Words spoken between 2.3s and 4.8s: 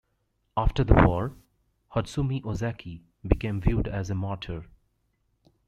Ozaki became viewed as a martyr.